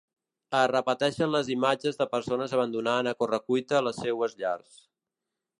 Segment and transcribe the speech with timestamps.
[0.59, 4.85] Es repeteixen les imatges de persones abandonant a correcuita les seues llars.